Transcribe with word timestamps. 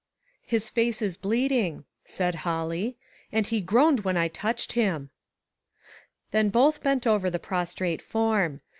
"His 0.41 0.67
face 0.67 0.99
is 1.03 1.15
bleeding," 1.15 1.85
said 2.05 2.33
Holly," 2.41 2.97
and 3.31 3.45
he 3.45 3.61
groaned 3.61 3.99
when 3.99 4.17
I 4.17 4.29
touched 4.29 4.71
him." 4.71 5.11
Then 6.31 6.49
both 6.49 6.81
bent 6.81 7.05
over 7.05 7.29
the 7.29 7.37
prostrate 7.37 8.01
form. 8.01 8.61